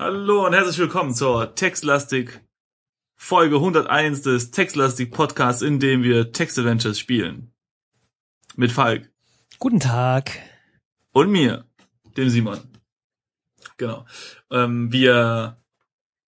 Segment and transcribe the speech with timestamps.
[0.00, 2.40] Hallo und herzlich willkommen zur Textlastik
[3.16, 7.52] Folge 101 des Textlastik Podcasts, in dem wir Text Adventures spielen.
[8.54, 9.10] Mit Falk.
[9.58, 10.38] Guten Tag.
[11.12, 11.64] Und mir,
[12.16, 12.60] dem Simon.
[13.76, 14.06] Genau.
[14.52, 15.56] Ähm, wir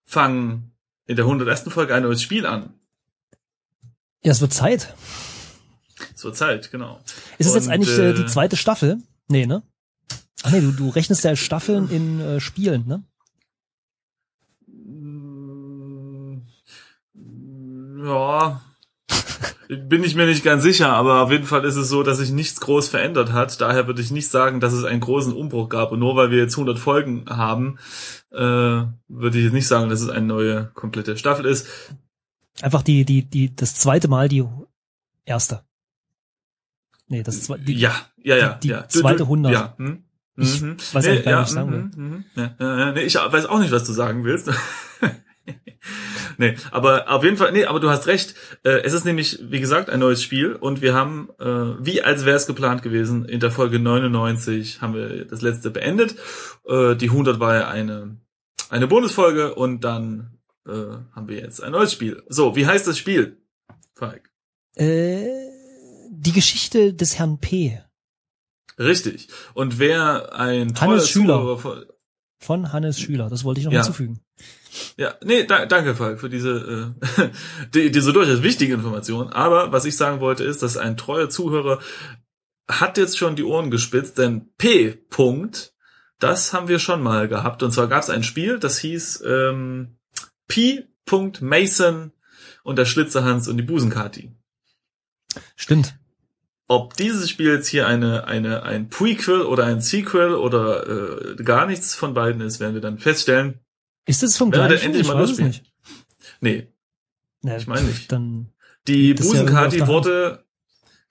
[0.03, 0.73] fangen
[1.05, 1.63] in der 101.
[1.69, 2.73] Folge ein neues Spiel an.
[4.21, 4.93] Ja, es wird Zeit.
[6.13, 6.99] Es wird Zeit, genau.
[7.37, 9.01] Ist es Und, jetzt eigentlich äh, äh, die zweite Staffel?
[9.29, 9.63] Nee, ne?
[10.43, 13.05] Ach nee, du, du rechnest ja Staffeln in äh, Spielen, ne?
[18.03, 18.61] Ja,
[19.67, 22.31] bin ich mir nicht ganz sicher, aber auf jeden Fall ist es so, dass sich
[22.31, 23.61] nichts groß verändert hat.
[23.61, 25.91] Daher würde ich nicht sagen, dass es einen großen Umbruch gab.
[25.93, 27.77] Und nur weil wir jetzt 100 Folgen haben,
[28.31, 31.67] äh, würde ich jetzt nicht sagen, dass es eine neue komplette Staffel ist.
[32.61, 34.43] Einfach die, die, die, das zweite Mal die
[35.23, 35.63] erste.
[37.07, 38.53] Nee, das zweite, die, ja, ja, ja.
[38.55, 38.87] die ja.
[38.89, 39.53] zweite 100.
[39.53, 39.73] Ja.
[39.77, 40.03] Hm?
[40.35, 40.77] Ich Mhm.
[40.93, 41.83] weiß gar nicht, was ich sagen will.
[41.95, 42.25] mhm, mhm.
[42.35, 44.49] Ja, ja, ja, nee, ich weiß auch nicht, was du sagen willst.
[46.41, 48.35] nee, aber auf jeden Fall, nee, aber du hast recht.
[48.63, 51.45] Äh, es ist nämlich, wie gesagt, ein neues Spiel und wir haben, äh,
[51.85, 56.15] wie als wäre es geplant gewesen, in der Folge 99 haben wir das letzte beendet.
[56.67, 58.17] Äh, die 100 war ja eine,
[58.69, 62.21] eine Bonusfolge und dann äh, haben wir jetzt ein neues Spiel.
[62.27, 63.37] So, wie heißt das Spiel?
[63.95, 64.29] Falk.
[64.75, 65.23] Äh,
[66.11, 67.81] die Geschichte des Herrn P.
[68.77, 69.27] Richtig.
[69.53, 71.57] Und wer ein toller Hannes Schüler.
[71.57, 71.85] Von,
[72.39, 73.29] von Hannes Schüler.
[73.29, 73.79] Das wollte ich noch Ja.
[73.83, 74.21] hinzufügen.
[74.97, 77.29] Ja, nee, da, danke, Falk, für diese, äh,
[77.73, 79.29] die, diese durchaus wichtige Information.
[79.29, 81.79] Aber was ich sagen wollte, ist, dass ein treuer Zuhörer
[82.69, 84.91] hat jetzt schon die Ohren gespitzt, denn P.
[84.91, 85.73] Punkt,
[86.19, 87.63] das haben wir schon mal gehabt.
[87.63, 89.97] Und zwar gab es ein Spiel, das hieß ähm,
[90.47, 90.87] P.
[91.41, 92.13] Mason
[92.63, 94.31] und der Schlitzerhans und die Busenkati.
[95.57, 95.95] Stimmt.
[96.67, 101.65] Ob dieses Spiel jetzt hier eine, eine, ein Prequel oder ein Sequel oder äh, gar
[101.65, 103.59] nichts von beiden ist, werden wir dann feststellen.
[104.05, 104.85] Ist es vom gleichen?
[104.85, 105.63] endlich Ich mal weiß es nicht.
[106.41, 106.67] Nee,
[107.43, 108.11] Na, Ich meine nicht.
[108.11, 108.51] Dann,
[108.87, 109.87] Die Das ja Busenkati Hand.
[109.91, 110.45] wurde,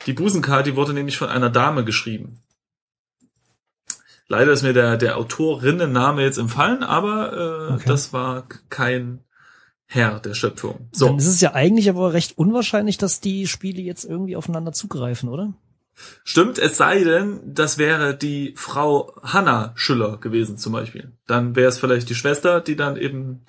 [0.07, 2.43] die Busenkati wurde nämlich von einer Dame geschrieben.
[4.29, 7.85] Leider ist mir der, der Autorinnenname jetzt empfallen, aber äh, Okay.
[7.87, 9.25] das war kein
[9.87, 10.89] Herr der Schöpfung.
[10.93, 10.99] so.
[11.01, 14.73] So, dann ist es ja eigentlich aber recht unwahrscheinlich, dass die Spiele jetzt irgendwie aufeinander
[14.73, 15.53] zugreifen, oder?
[16.25, 21.13] Stimmt, es sei denn, das wäre die Frau Hanna Schüller gewesen zum Beispiel.
[21.27, 23.43] Dann wäre es vielleicht die Schwester, die dann eben,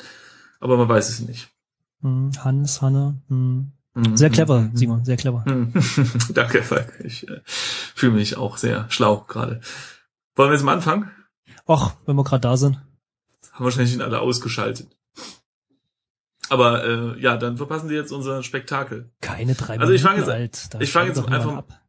[0.60, 1.50] aber man weiß es nicht.
[2.02, 3.22] Hm, Hans, Hanne.
[3.30, 3.72] Hm.
[3.94, 4.16] Mhm.
[4.16, 5.44] Sehr clever, Simon, sehr clever.
[5.46, 5.74] Hm.
[6.34, 6.94] Danke, Falk.
[7.04, 9.60] Ich äh, fühle mich auch sehr schlau gerade.
[10.36, 11.12] Wollen wir jetzt mal anfangen?
[11.68, 12.80] Och, wenn wir gerade da sind.
[13.52, 14.88] Haben wahrscheinlich ihn alle ausgeschaltet.
[16.50, 19.12] Aber äh, ja, dann verpassen die jetzt unser Spektakel.
[19.22, 20.84] Keine drei Also ich fang Minuten jetzt- alt.
[20.84, 21.81] Ich fang schaltet jetzt einfach- ab.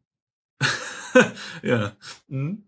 [1.63, 1.95] ja.
[2.29, 2.63] Hm.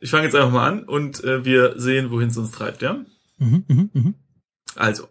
[0.00, 3.04] Ich fange jetzt einfach mal an und äh, wir sehen, wohin es uns treibt, ja?
[3.38, 4.14] Mhm, mhm, mhm.
[4.74, 5.08] Also.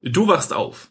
[0.00, 0.90] Du wachst auf.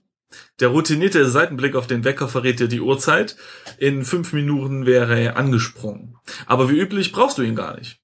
[0.60, 3.38] Der routinierte Seitenblick auf den Wecker verrät dir die Uhrzeit.
[3.78, 6.18] In fünf Minuten wäre er angesprungen.
[6.46, 8.00] Aber wie üblich brauchst du ihn gar nicht.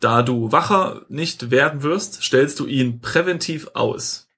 [0.00, 4.28] Da du wacher nicht werden wirst, stellst du ihn präventiv aus.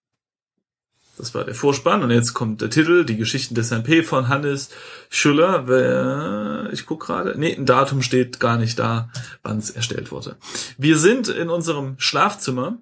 [1.16, 4.02] Das war der Vorspann und jetzt kommt der Titel, die Geschichten des Herrn P.
[4.02, 4.68] von Hannes
[5.08, 6.68] Schüller.
[6.72, 7.38] Ich guck gerade.
[7.38, 9.10] Nee, ein Datum steht gar nicht da,
[9.42, 10.36] wann es erstellt wurde.
[10.76, 12.78] Wir sind in unserem Schlafzimmer,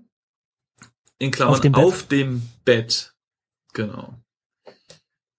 [1.18, 1.84] in Klammern Auf dem Bett?
[1.84, 3.14] auf dem Bett.
[3.72, 4.18] Genau.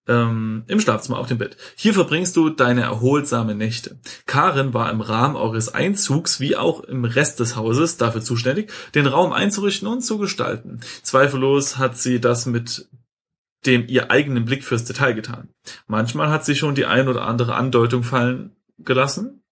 [0.08, 1.56] Ähm, Im Schlafzimmer auf dem Bett.
[1.74, 3.98] Hier verbringst du deine erholsame Nächte.
[4.26, 9.06] Karin war im Rahmen eures Einzugs wie auch im Rest des Hauses dafür zuständig, den
[9.06, 10.80] Raum einzurichten und zu gestalten.
[11.02, 12.88] Zweifellos hat sie das mit
[13.66, 15.48] dem ihr eigenen Blick fürs Detail getan.
[15.88, 19.42] Manchmal hat sie schon die ein oder andere Andeutung fallen gelassen.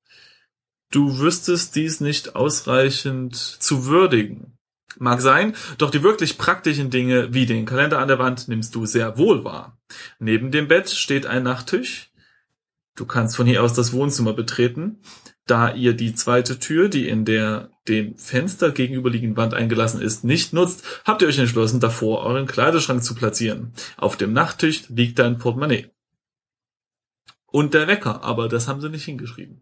[0.92, 4.56] Du wüsstest dies nicht ausreichend zu würdigen.
[4.99, 8.87] Mag sein, doch die wirklich praktischen Dinge wie den Kalender an der Wand nimmst du
[8.87, 9.78] sehr wohl wahr.
[10.19, 12.12] Neben dem Bett steht ein Nachttisch.
[12.95, 15.00] Du kannst von hier aus das Wohnzimmer betreten.
[15.47, 20.53] Da ihr die zweite Tür, die in der dem Fenster gegenüberliegenden Wand eingelassen ist, nicht
[20.53, 23.72] nutzt, habt ihr euch entschlossen, davor euren Kleiderschrank zu platzieren.
[23.97, 25.91] Auf dem Nachttisch liegt dein Portemonnaie.
[27.47, 29.60] Und der Wecker, aber das haben sie nicht hingeschrieben.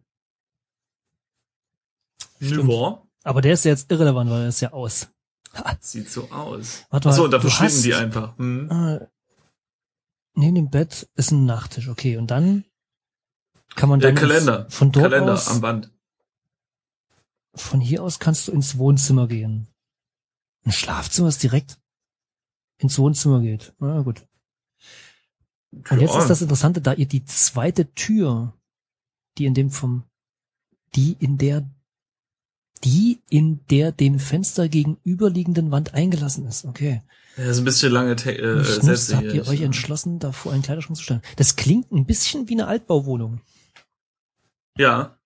[2.40, 3.02] Stimmt.
[3.24, 5.08] Aber der ist jetzt irrelevant, weil er ist ja aus.
[5.80, 6.84] sieht so aus.
[6.90, 8.36] Warte mal, Achso, und da verschwinden hast- die einfach.
[8.38, 8.70] Hm.
[8.70, 9.06] Äh,
[10.34, 12.16] neben dem Bett ist ein Nachttisch, okay.
[12.16, 12.64] Und dann
[13.74, 14.64] kann man Der dann Kalender.
[14.64, 15.90] ins- von dort Kalender aus, am Band.
[17.54, 19.68] von hier aus kannst du ins Wohnzimmer gehen.
[20.64, 21.78] Ein Schlafzimmer, das direkt
[22.78, 23.74] ins Wohnzimmer geht.
[23.78, 24.26] Na gut.
[25.72, 26.20] Und jetzt Ja.
[26.20, 28.54] ist das Interessante, da ihr die zweite Tür,
[29.38, 30.04] die in dem vom,
[30.94, 31.68] die in der
[32.84, 36.64] Die in der dem Fenster gegenüberliegenden Wand eingelassen ist.
[36.64, 37.02] Okay.
[37.36, 40.62] Das ist ein bisschen lange te äh, Sätze nutzt, habt ihr euch entschlossen, davor einen
[40.62, 41.22] Kleiderschrank zu stellen.
[41.36, 43.40] Das klingt ein bisschen wie eine Altbauwohnung.
[44.76, 45.16] Ja.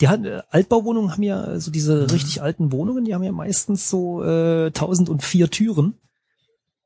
[0.00, 2.10] Die hat, äh, Altbauwohnungen haben ja äh, so diese Mhm.
[2.10, 5.94] richtig alten Wohnungen, die haben ja meistens so äh, 1004 Türen.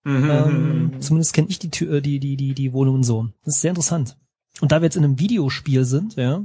[0.03, 0.31] Mhm.
[0.31, 3.29] Ähm, zumindest kenne ich die, Tür, äh, die, die, die, die Wohnungen so.
[3.45, 4.17] Das ist sehr interessant.
[4.61, 6.43] Und da wir jetzt in einem Videospiel sind, ja,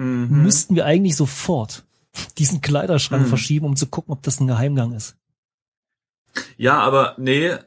[0.00, 0.42] Mhm.
[0.44, 1.84] müssten wir eigentlich sofort
[2.38, 3.28] diesen Kleiderschrank Mhm.
[3.28, 5.16] verschieben, um zu gucken, ob das ein Geheimgang ist.
[6.56, 7.60] Ja, aber nee, äh,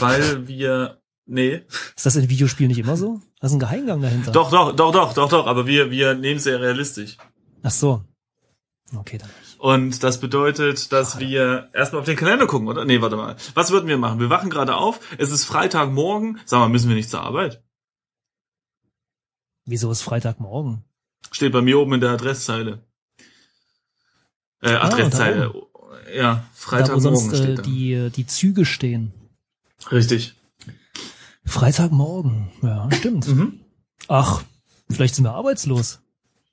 [0.00, 1.62] weil wir nee.
[1.96, 3.20] Ist das in Videospielen nicht immer so?
[3.40, 4.32] Da ist ein Geheimgang dahinter.
[4.32, 7.16] Doch, doch, doch, doch, doch, doch, aber wir, wir nehmen es sehr realistisch.
[7.62, 8.02] Ach so.
[8.96, 9.28] Okay, dann.
[9.58, 12.84] Und das bedeutet, dass wir erstmal auf den Kalender gucken, oder?
[12.84, 13.36] Nee, warte mal.
[13.54, 14.20] Was würden wir machen?
[14.20, 16.40] Wir wachen gerade auf, es ist Freitagmorgen.
[16.46, 17.62] Sag mal, müssen wir nicht zur Arbeit?
[19.66, 20.84] Wieso ist Freitagmorgen?
[21.30, 22.87] Steht bei mir oben in der Adresszeile.
[24.60, 25.52] Äh, Ah, Adresszeile.
[26.14, 27.62] ja, da wo Freitagmorgen sonst äh, steht da.
[27.62, 29.12] die, die Züge stehen.
[29.92, 30.34] Richtig.
[31.44, 32.50] Freitagmorgen.
[32.62, 33.26] Ja, stimmt.
[33.28, 33.60] Mhm.
[34.08, 34.42] Ach,
[34.90, 36.00] vielleicht sind wir arbeitslos.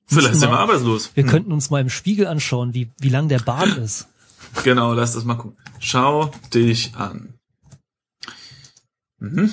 [0.08, 1.12] Vielleicht sind wir arbeitslos.
[1.16, 1.30] Wir Hm.
[1.30, 4.08] könnten uns mal im Spiegel anschauen, wie, wie lang der Bart ist.
[4.64, 5.58] Genau, lass das mal gucken.
[5.80, 7.34] Schau dich an.
[9.18, 9.52] Mhm.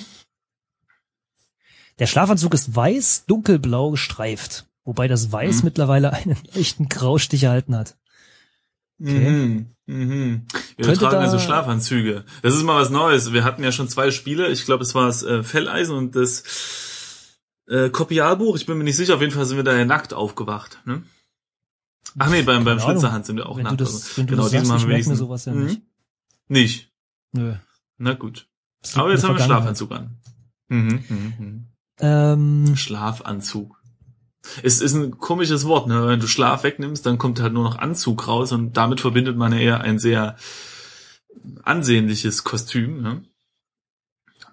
[1.99, 4.66] Der Schlafanzug ist weiß, dunkelblau gestreift.
[4.84, 5.64] Wobei das Weiß Mhm.
[5.66, 7.96] mittlerweile einen leichten Graustich erhalten hat.
[9.02, 9.31] Okay.
[9.31, 9.66] Mhm.
[9.87, 10.46] Mhm.
[10.76, 12.25] Wir Könnte tragen da- also Schlafanzüge.
[12.43, 13.32] Das ist mal was Neues.
[13.32, 14.49] Wir hatten ja schon zwei Spiele.
[14.49, 16.44] Ich glaube, es war das äh, Felleisen und das
[17.69, 18.56] äh, Kopialbuch.
[18.56, 19.14] Ich bin mir nicht sicher.
[19.16, 20.78] Auf jeden Fall sind wir da ja nackt aufgewacht.
[20.84, 21.02] Ne?
[22.19, 22.78] Ach nee, beim, beim.
[22.78, 23.81] Schlitzerhand sind wir auch wenn nackt.
[23.81, 25.64] du das, also, wenn du genau, das sagst, ich merke mir sowas ja Mhm.
[25.66, 25.82] nicht.
[26.49, 26.93] Nicht.
[27.32, 27.54] Nö.
[27.99, 28.46] Na gut.
[28.94, 29.44] Aber jetzt haben wir.
[29.44, 30.16] Schlafanzug an.
[30.69, 31.66] Mhm, mhm, mhm.
[32.00, 33.81] Ähm, Schlafanzug.
[34.62, 36.06] Es ist ein komisches Wort, ne?
[36.09, 39.53] Wenn du Schlaf wegnimmst, dann kommt halt nur noch Anzug raus und damit verbindet man
[39.53, 40.37] ja eher ein sehr
[41.62, 43.25] ansehnliches Kostüm, ne?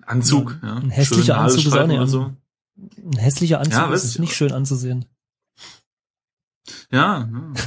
[0.05, 0.75] Anzug, ja.
[0.75, 2.35] ein hässlicher Schöne Anzug ist auch nicht so.
[2.77, 5.05] ein hässlicher Anzug Ja, ist ich, nicht schön anzusehen.
[6.91, 7.53] Ja, ja.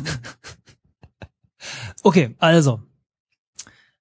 [2.02, 2.82] Okay, also.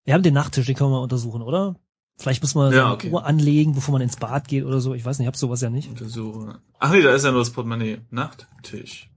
[0.04, 1.76] Wir haben den Nachttisch, den können wir mal untersuchen, oder?
[2.18, 3.10] Vielleicht muss man Ja, eine okay.
[3.10, 4.94] Uhr anlegen, bevor man ins Bad geht oder so.
[4.94, 5.90] Ich weiß nicht, ich hab sowas ja nicht.
[5.90, 6.60] Untersuche.
[6.80, 8.02] Ach nee, da ist ja nur das Portemonnaie.
[8.10, 9.10] Nachttisch.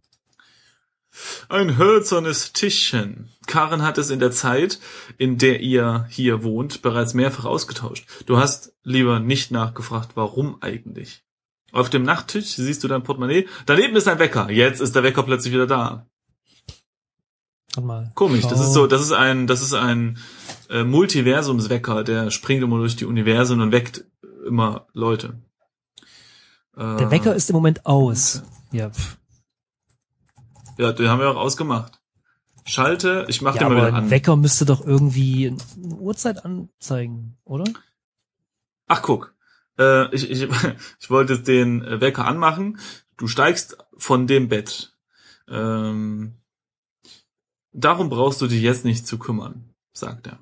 [1.49, 3.31] Ein hölzernes Tischchen.
[3.46, 4.81] Karen hat es in der Zeit,
[5.17, 8.06] in der ihr hier wohnt, bereits mehrfach ausgetauscht.
[8.26, 11.23] Du hast lieber nicht nachgefragt, warum eigentlich.
[11.73, 13.47] Auf dem Nachttisch siehst du dein Portemonnaie.
[13.67, 14.50] Daneben ist ein Wecker.
[14.50, 16.06] Jetzt ist der Wecker plötzlich wieder da.
[18.14, 18.43] Komisch.
[18.43, 20.19] Das ist so, das ist ein, das ist ein
[20.70, 22.05] äh, Multiversumswecker.
[22.05, 24.05] Der springt immer durch die Universen und weckt
[24.46, 25.40] immer Leute.
[26.76, 28.43] Äh, Der Wecker ist im Moment aus.
[28.72, 28.90] Ja.
[30.76, 32.00] Ja, den haben wir auch ausgemacht.
[32.66, 34.11] Schalte, ich mach ja den mal aber wieder an.
[34.11, 37.64] Wecker müsste doch irgendwie eine Uhrzeit anzeigen, oder?
[38.87, 39.34] Ach, guck.
[39.78, 40.49] Äh, ich, ich,
[41.00, 42.78] ich wollte den Wecker anmachen.
[43.16, 44.96] Du steigst von dem Bett.
[45.49, 46.34] Ähm,
[47.72, 50.38] darum brauchst du dich jetzt nicht zu kümmern, sagt er.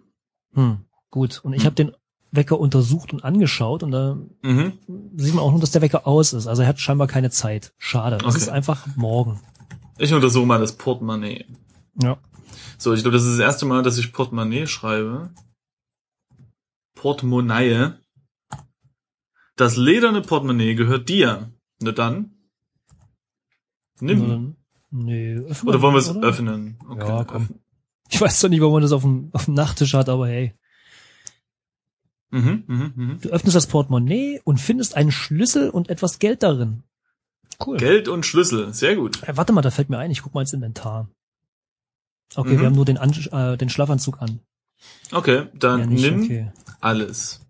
[0.55, 1.41] Hm, gut.
[1.45, 1.67] Und ich Hm.
[1.67, 1.93] habe den
[2.31, 4.79] Wecker untersucht und angeschaut und da Mhm.
[5.17, 6.47] sieht man auch nur, dass der Wecker aus ist.
[6.47, 7.75] Also er hat scheinbar keine Zeit.
[7.79, 8.17] Schade.
[8.17, 8.37] Es Okay.
[8.39, 9.41] ist einfach morgen.
[9.99, 11.45] Ich untersuche mal das Portemonnaie.
[12.03, 12.19] Ja.
[12.79, 15.31] So, ich glaube, das ist das erste Mal, dass ich Portemonnaie schreibe.
[16.95, 17.93] Portemonnaie.
[19.57, 21.53] Das lederne Portemonnaie gehört dir.
[21.81, 22.33] Na dann.
[24.01, 24.19] Nimm.
[24.19, 24.57] Nur dann-
[24.95, 26.79] Nee, öffnen Oder wollen wir es öffnen?
[26.99, 27.43] Ja, komm.
[27.45, 27.62] öffnen.
[28.13, 30.55] Ich weiß zwar nicht, warum man das auf dem, auf dem Nachttisch hat, aber hey.
[32.31, 33.21] Mhm, mhm, mhm.
[33.23, 36.83] Du öffnest das Portemonnaie und findest einen Schlüssel und etwas Geld darin.
[37.65, 37.79] Cool.
[37.79, 39.23] Geld und Schlüssel, sehr gut.
[39.23, 41.09] Äh, warte mal, da fällt mir ein, ich guck mal ins Inventar.
[42.35, 42.61] Okay, Mhm.
[42.61, 44.41] wir haben nur den, an äh, den Schlafanzug an.
[45.11, 46.53] Okay, dann ja, nicht, nimm okay.
[46.81, 47.41] alles.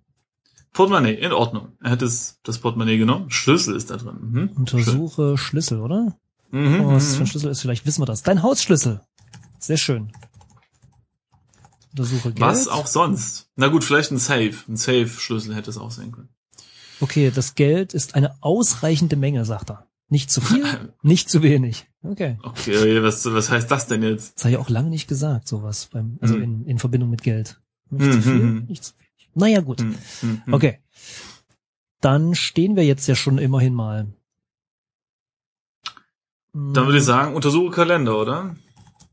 [0.73, 1.73] Portemonnaie, in Ordnung.
[1.83, 3.31] Er hat es, das Portemonnaie genommen.
[3.31, 4.17] Schlüssel ist da drin.
[4.21, 4.51] Mhm.
[4.57, 6.17] Untersuche Schlüssel, oder?
[6.51, 7.27] Mhm, Oh, was das für ein mhm.
[7.27, 8.23] Schlüssel ist, vielleicht wissen wir das.
[8.23, 9.01] Dein Hausschlüssel.
[9.59, 10.13] Sehr schön.
[11.93, 12.41] Untersuche Geld.
[12.41, 13.49] Was auch sonst?
[13.57, 14.55] Na gut, vielleicht ein Safe.
[14.69, 16.29] Ein Safe-Schlüssel hätte es auch sein können.
[17.01, 19.87] Okay, das Geld ist eine ausreichende Menge, sagt er.
[20.09, 20.65] Nicht zu viel,
[21.03, 21.87] nicht zu wenig.
[22.03, 22.39] Okay.
[22.43, 24.37] Okay, was, was heißt das denn jetzt?
[24.37, 26.43] Das habe ich auch lange nicht gesagt, sowas beim, also Hm.
[26.43, 27.61] in, in Verbindung mit Geld.
[27.91, 28.65] Nicht Hm, zu viel, hm, hm.
[28.67, 29.31] nicht zu wenig.
[29.35, 29.81] Naja, gut.
[29.81, 30.55] Hm, hm, hm.
[30.55, 30.79] Okay.
[32.01, 34.13] Dann stehen wir jetzt ja schon immerhin mal.
[36.55, 38.57] Dann würde ich sagen, untersuche Kalender, oder?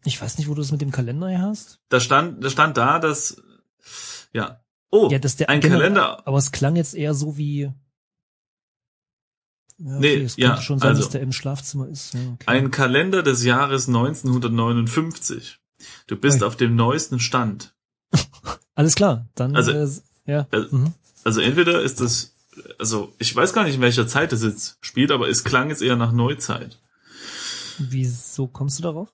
[0.05, 1.79] Ich weiß nicht, wo du das mit dem Kalender her hast.
[1.89, 3.41] Da stand, da stand da, dass,
[4.33, 4.63] ja.
[4.91, 6.27] Oh, Ja, das der ein genau, Kalender.
[6.27, 7.71] Aber es klang jetzt eher so wie.
[9.77, 12.13] Ja, okay, Nee, es ja, könnte schon sein, also- dass der im Schlafzimmer ist.
[12.13, 12.43] Ja, okay.
[12.47, 15.59] Ein Kalender des Jahres 1959.
[16.07, 16.47] Du bist Ui.
[16.47, 17.73] auf dem neuesten Stand.
[18.75, 19.87] Alles klar, dann Also- äh,
[20.25, 20.47] ja.
[20.51, 20.93] äh, mhm.
[21.23, 22.33] Also entweder ist das,
[22.77, 25.81] also ich weiß gar nicht, in welcher Zeit es jetzt spielt, aber es klang jetzt
[25.81, 26.77] eher nach Neuzeit.
[27.77, 29.13] Wieso kommst du darauf?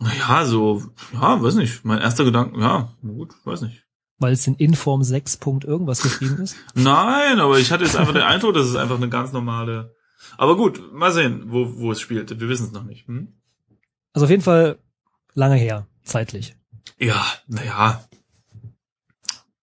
[0.00, 1.84] Naja, so, ja, weiß nicht.
[1.84, 3.84] Mein erster Gedanke, ja, gut, weiß nicht.
[4.18, 5.36] Weil es in Inform 6.
[5.36, 6.56] Punkt irgendwas geschrieben ist?
[6.74, 9.94] Nein, aber ich hatte jetzt einfach den Eindruck, das ist einfach eine ganz normale.
[10.36, 12.38] Aber gut, mal sehen, wo, wo es spielt.
[12.40, 13.06] Wir wissen es noch nicht.
[13.08, 13.28] Hm?
[14.12, 14.78] Also auf jeden Fall
[15.34, 16.56] lange her, zeitlich.
[16.98, 18.04] Ja, naja.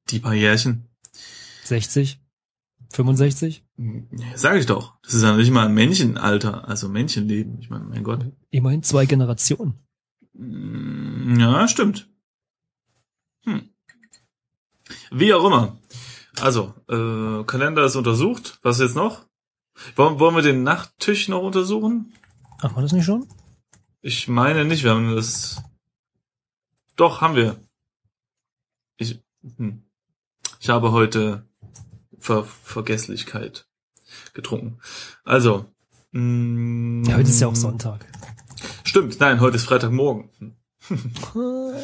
[0.10, 0.88] Die paar Jährchen.
[1.64, 2.20] 60,
[2.94, 3.66] 65,
[4.36, 4.94] Sag ich doch.
[5.04, 7.60] Das ist ja nicht mal ein Männchenalter, also Männchenleben.
[7.60, 8.26] Ich meine, mein Gott.
[8.50, 9.76] immerhin zwei Generationen.
[10.40, 12.10] Ja, stimmt.
[13.44, 13.70] Hm.
[15.12, 15.78] Wie auch immer.
[16.40, 18.60] Also, äh, Kalender ist untersucht.
[18.62, 19.26] Was jetzt noch?
[19.96, 22.14] Wollen, wollen wir den Nachttisch noch untersuchen?
[22.62, 23.28] Ach, war das nicht schon?
[24.02, 25.62] Ich meine nicht, wir haben das.
[26.96, 27.60] Doch, haben wir.
[28.98, 29.20] Ich,
[29.58, 29.84] hm.
[30.60, 31.48] ich habe heute
[32.20, 33.68] Ver Vergesslichkeit
[34.34, 34.80] getrunken.
[35.24, 35.66] Also.
[36.12, 38.06] mm, Ja, heute ist ja auch Sonntag.
[38.98, 40.30] Stimmt, nein, heute ist Freitagmorgen.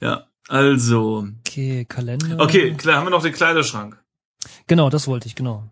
[0.00, 1.28] Ja, also.
[1.40, 2.40] Okay, Kalender.
[2.40, 4.02] Okay, klar, haben wir noch den Kleiderschrank.
[4.66, 5.68] Genau, das wollte ich, genau.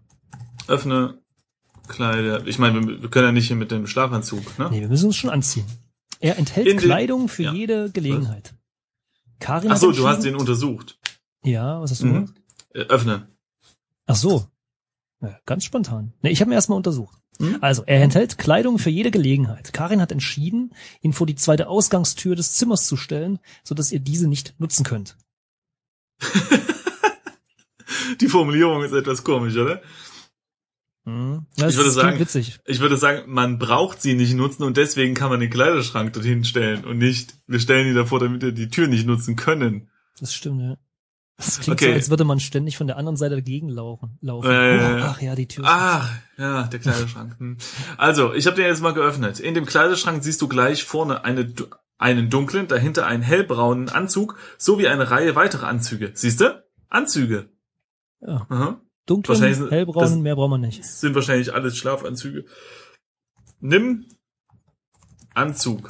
[0.68, 1.18] Öffne
[1.88, 2.46] Kleider.
[2.46, 4.68] Ich meine, wir, wir können ja nicht hier mit dem Schlafanzug, ne?
[4.70, 5.64] Nee, wir müssen uns schon anziehen.
[6.20, 7.52] Er enthält In Kleidung für ja.
[7.54, 8.54] jede Gelegenheit.
[9.40, 10.98] Karin Ach so, du hast den untersucht.
[11.42, 12.12] Ja, was hast du Mhm.
[12.12, 12.34] gemacht?
[12.74, 13.28] Äh, Öffne.
[14.06, 14.46] Ach so.
[15.22, 16.12] Ja, ganz spontan.
[16.20, 17.21] Nee, ich habe ihn erstmal untersucht.
[17.38, 17.58] Mhm.
[17.60, 19.72] Also, er enthält Kleidung für jede Gelegenheit.
[19.72, 24.28] Karin hat entschieden, ihn vor die zweite Ausgangstür des Zimmers zu stellen, sodass ihr diese
[24.28, 25.16] nicht nutzen könnt.
[28.20, 29.82] Die Formulierung ist etwas komisch, oder?
[31.04, 32.60] Ja, Ich würde sagen- witzig.
[32.64, 36.44] Ich würde sagen, man braucht sie nicht nutzen und deswegen kann man den Kleiderschrank dorthin
[36.44, 39.90] stellen und nicht, wir stellen die davor, damit wir die Tür nicht nutzen können.
[40.20, 40.76] Das stimmt, ja.
[41.36, 41.90] Das klingt Okay.
[41.90, 44.18] so, als würde man ständig von der anderen Seite dagegen laufen.
[44.20, 44.50] laufen.
[44.50, 47.38] Äh, oh, ach ja, die Tür Ah, ja, der Kleiderschrank.
[47.38, 47.56] Hm.
[47.96, 49.40] Also, ich habe den jetzt mal geöffnet.
[49.40, 51.52] In dem Kleiderschrank siehst du gleich vorne eine,
[51.98, 56.12] einen dunklen, dahinter einen hellbraunen Anzug sowie eine Reihe weiterer Anzüge.
[56.14, 56.62] Siehst du?
[56.88, 57.48] Anzüge.
[58.20, 58.46] Ja.
[58.48, 58.80] Aha.
[59.06, 60.84] dunklen, hellbraunen, mehr brauchen wir nicht.
[60.84, 62.44] Sind wahrscheinlich alles Schlafanzüge.
[63.60, 64.06] Nimm
[65.34, 65.88] Anzug.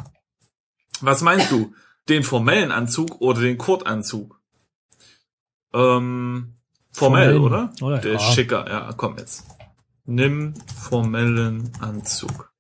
[1.01, 1.75] Was meinst du?
[2.09, 4.41] Den formellen Anzug oder den Kurtanzug?
[5.75, 6.55] Ähm,
[6.93, 7.73] formell, Formellen, oder?
[7.81, 7.99] oder?
[7.99, 8.33] Der ist Ja.
[8.33, 9.45] schicker, ja, komm jetzt.
[10.05, 12.53] Nimm formellen Anzug.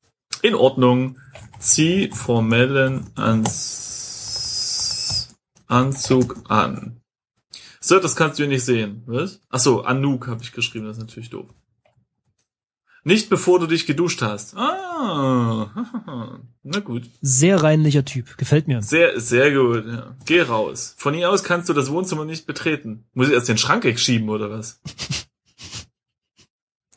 [0.42, 1.18] In Ordnung.
[1.58, 3.68] Zieh formellen Anz
[5.68, 7.00] Anzug an.
[7.80, 9.02] So, das kannst du nicht sehen.
[9.06, 9.40] Was?
[9.48, 11.46] Ach so, Anuk habe ich geschrieben, das ist natürlich doof.
[13.04, 14.56] Nicht bevor du dich geduscht hast.
[14.56, 15.70] Ah,
[16.62, 17.02] na gut.
[17.20, 18.36] Sehr reinlicher Typ.
[18.38, 18.80] Gefällt mir.
[18.82, 19.84] Sehr, sehr gut.
[19.86, 20.14] Ja.
[20.24, 20.94] Geh raus.
[20.98, 23.04] Von hier aus kannst du das Wohnzimmer nicht betreten.
[23.14, 24.80] Muss ich erst den Schrank wegschieben oder was?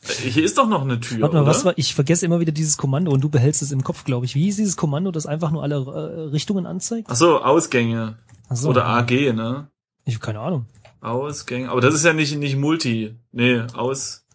[0.08, 1.50] Äh, hier ist doch noch eine Tür, Warte mal, oder?
[1.50, 4.24] was war, ich vergesse immer wieder dieses Kommando und du behältst es im Kopf, glaube
[4.24, 4.36] ich.
[4.36, 7.08] Wie hieß dieses Kommando, das einfach nur alle äh, Richtungen anzeigt?
[7.10, 8.16] Ach so, Ausgänge.
[8.48, 8.68] Ach so.
[8.68, 9.68] Oder AG, ne?
[10.04, 10.66] Ich habe keine Ahnung.
[11.00, 11.70] Ausgänge.
[11.70, 13.16] Aber das ist ja nicht, nicht Multi.
[13.32, 14.25] Nee, aus.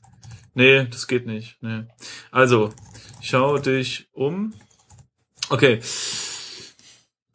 [0.53, 1.58] Nee, das geht nicht.
[1.62, 1.84] Nee.
[2.31, 2.74] Also,
[3.22, 4.53] schau dich um.
[5.50, 5.81] Okay.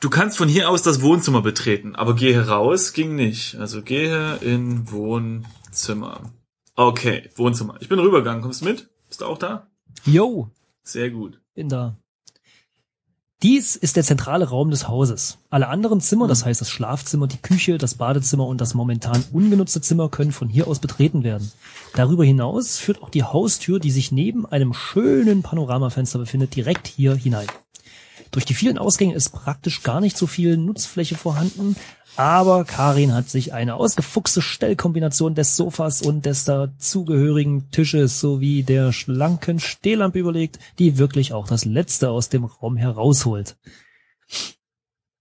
[0.01, 3.57] Du kannst von hier aus das Wohnzimmer betreten, aber gehe raus ging nicht.
[3.57, 6.33] Also gehe in Wohnzimmer.
[6.75, 7.77] Okay, Wohnzimmer.
[7.81, 8.43] Ich bin rübergegangen.
[8.43, 8.89] Kommst du mit?
[9.09, 9.71] Bist du auch da?
[10.05, 10.51] Yo,
[10.83, 11.41] Sehr gut.
[11.55, 11.97] bin da.
[13.47, 15.39] Dies ist der zentrale Raum des Hauses.
[15.51, 19.81] Alle anderen Zimmer, das heißt das Schlafzimmer, die Küche, das Badezimmer und das momentan ungenutzte
[19.81, 21.53] Zimmer können von hier aus betreten werden.
[21.95, 27.15] Darüber hinaus führt auch die Haustür, die sich neben einem schönen Panoramafenster befindet, direkt hier
[27.15, 27.47] hinein.
[28.37, 31.75] Durch die vielen Ausgänge ist praktisch gar nicht so viel Nutzfläche vorhanden,
[32.17, 38.93] aber Karin hat sich eine ausgefuchste Stellkombination des Sofas und des dazugehörigen Tisches sowie der
[38.93, 43.57] schlanken Stehlampe überlegt, die wirklich auch das Letzte aus dem Raum herausholt.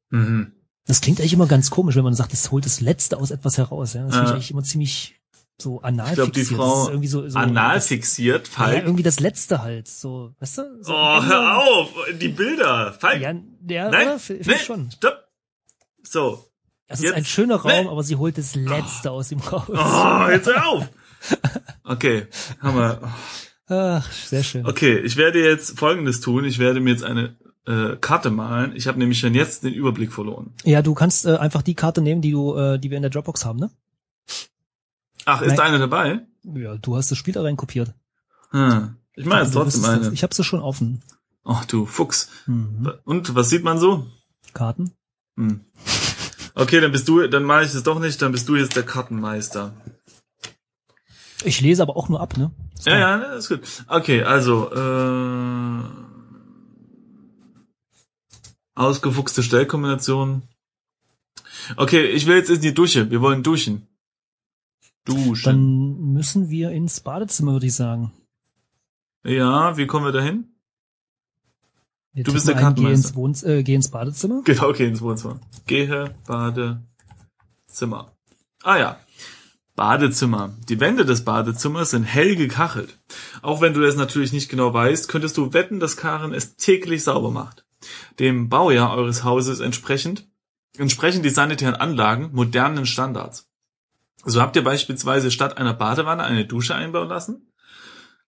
[0.10, 0.52] Mhm.
[0.86, 3.58] Das klingt eigentlich immer ganz komisch, wenn man sagt, es holt das Letzte aus etwas
[3.58, 3.94] heraus.
[3.94, 4.04] Ja?
[4.04, 5.16] Das finde ich eigentlich immer ziemlich
[5.58, 6.60] so anal Ich glaube, die fixiert.
[6.60, 8.84] Das Frau ist irgendwie so, so anal das, fixiert, ja, Falk.
[8.84, 9.88] irgendwie das Letzte halt.
[9.88, 10.84] So, weißt du?
[10.84, 11.90] So, oh, hör auf!
[12.20, 12.94] Die Bilder!
[13.00, 13.22] Falk!
[13.22, 13.34] Ja,
[13.68, 14.20] ja Nein?
[14.20, 14.92] Finde nee, schon.
[14.92, 15.24] stopp!
[16.04, 16.46] So.
[16.88, 17.90] Es ist ein schöner Raum, Nee.
[17.90, 19.64] aber sie holt das Letzte aus ihm raus.
[19.70, 20.90] Oh, jetzt hör auf!
[21.84, 22.28] Okay,
[22.60, 23.14] haben wir.
[23.68, 24.66] Ach, sehr schön.
[24.66, 26.46] Okay, ich werde jetzt Folgendes tun.
[26.46, 27.36] Ich werde mir jetzt eine
[27.68, 28.76] äh, Karte malen.
[28.76, 30.54] Ich habe nämlich schon jetzt den Überblick verloren.
[30.64, 33.12] Ja, du kannst äh, einfach die Karte nehmen, die du, äh, die wir in der
[33.12, 33.70] Dropbox haben, ne?
[35.26, 35.58] Ach, ist Nein.
[35.58, 36.22] da eine dabei?
[36.44, 37.94] Ja, du hast das Spiel da rein kopiert.
[38.52, 38.96] Hm.
[39.16, 40.12] Ich meine Du trotzdem eine.
[40.12, 41.02] Ich habe sie schon offen.
[41.44, 42.30] Ach du Fuchs.
[42.46, 42.92] Mhm.
[43.04, 44.08] Und was sieht man so?
[44.54, 44.92] Karten.
[45.36, 45.62] Hm.
[46.54, 48.84] Okay, dann bist du, dann mache ich es doch nicht, dann bist du jetzt der
[48.84, 49.74] Kartenmeister.
[51.44, 52.52] Ich lese aber auch nur ab, ne?
[52.86, 53.62] Ja, ja, ist gut.
[53.88, 55.84] Okay, also äh,
[58.76, 60.44] ausgefuchste Stellkombination.
[61.76, 63.12] Okay, ich will jetzt in die Dusche.
[63.12, 63.88] Wir wollen duschen.
[65.06, 65.44] Duschen.
[65.46, 68.12] Dann müssen wir ins Badezimmer, würde ich sagen.
[69.24, 70.46] ja, wie kommen wir dahin?
[72.14, 74.42] Wir Du bist der ein, geh ins, äh, geh ins Badezimmer.
[74.46, 75.40] Genau, okay, ins Wohnzimmer.
[75.68, 78.14] Gehe, Badezimmer.
[78.64, 79.00] Ah ja.
[79.76, 80.56] Badezimmer.
[80.70, 82.98] Die Wände des Badezimmers sind hell gekachelt.
[83.42, 87.04] Auch wenn du das natürlich nicht genau weißt, könntest du wetten, dass Karen es täglich
[87.04, 87.66] sauber macht.
[88.20, 90.26] Dem Baujahr eures Hauses entsprechend
[90.78, 93.50] entsprechen die sanitären Anlagen modernen Standards.
[94.26, 97.48] So habt ihr beispielsweise statt einer Badewanne eine Dusche einbauen lassen.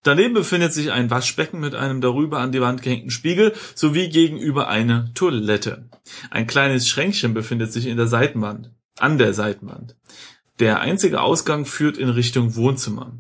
[0.04, 4.68] Daneben befindet sich ein Waschbecken mit einem darüber an die Wand gehängten Spiegel sowie gegenüber
[4.68, 5.89] eine Toilette.
[6.30, 9.96] Ein kleines Schränkchen befindet sich in der Seitenwand, an der Seitenwand.
[10.60, 13.12] Der einzige Ausgang führt in Richtung Wohnzimmer.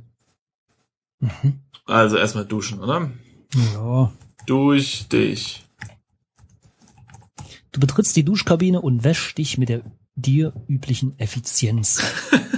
[1.19, 1.61] Mhm.
[1.85, 3.11] Also erstmal duschen, oder?
[3.73, 4.13] Ja.
[4.45, 5.65] Durch dich.
[7.71, 9.81] Du betrittst die Duschkabine und wäschst dich mit der
[10.17, 12.01] dir üblichen Effizienz.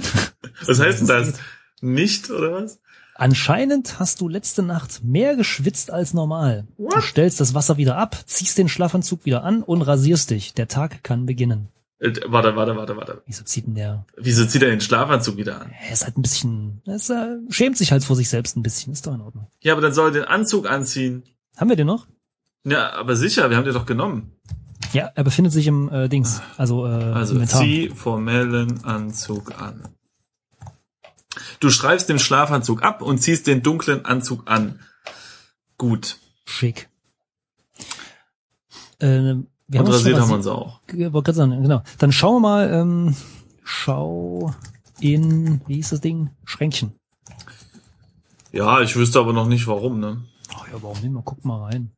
[0.66, 1.34] Was heißt denn das?
[1.80, 2.80] Nicht, oder was?
[3.14, 6.66] Anscheinend hast du letzte Nacht mehr geschwitzt als normal.
[6.76, 7.02] Du What?
[7.02, 10.52] stellst das Wasser wieder ab, ziehst den Schlafanzug wieder an und rasierst dich.
[10.54, 11.68] Der Tag kann beginnen.
[11.98, 13.22] Äh, warte, warte, warte, warte.
[13.26, 14.06] Wieso zieht denn der?
[14.16, 15.70] Wieso zieht er den Schlafanzug wieder an?
[15.86, 18.62] Er ist halt ein bisschen, er ist, äh, schämt sich halt vor sich selbst ein
[18.62, 18.92] bisschen.
[18.92, 19.46] Ist doch in Ordnung.
[19.60, 21.24] Ja, aber dann soll er den Anzug anziehen.
[21.56, 22.06] Haben wir den noch?
[22.64, 24.32] Ja, aber sicher, wir haben den doch genommen.
[24.92, 27.60] Ja, er befindet sich im äh, Dings, also, äh, Also Inventar.
[27.60, 29.88] zieh formellen Anzug an.
[31.60, 34.80] Du streifst den Schlafanzug ab und ziehst den dunklen Anzug an.
[35.78, 36.18] Gut.
[36.44, 36.88] Schick.
[38.98, 39.06] Äh,
[39.68, 40.80] wir und schon rasiert haben wir uns auch.
[40.92, 41.82] Wollte sagen, genau.
[41.98, 43.16] Dann schauen wir mal, ähm,
[43.62, 44.52] schau
[44.98, 46.30] in, wie hieß das Ding?
[46.44, 46.92] Schränkchen.
[48.52, 50.24] Ja, ich wüsste aber noch nicht warum, ne?
[50.52, 51.12] Ach ja, warum nicht?
[51.12, 51.92] Mal guck mal rein.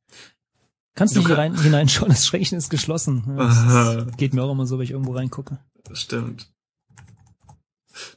[0.95, 3.25] Kannst Du nicht kann- hineinschauen, das Schränkchen ist geschlossen.
[3.39, 5.59] Ja, das geht mir auch immer so, wenn ich irgendwo reingucke.
[5.85, 6.51] Das stimmt.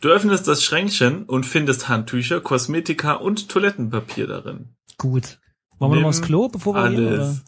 [0.02, 4.76] Du öffnest das Schränkchen und findest Handtücher, Kosmetika und Toilettenpapier darin.
[4.98, 5.40] Gut.
[5.80, 7.08] Wollen wir noch mal aufs Nimm Klo, bevor wir gehen?
[7.08, 7.22] Oder?
[7.24, 7.42] Alles.